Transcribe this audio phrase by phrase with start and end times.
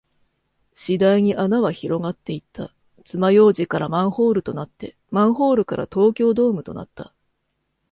[0.73, 2.73] 次第に穴は広がっていった。
[3.03, 7.13] 爪楊枝からマンホールとなって、マンホールから東京ドームとなった。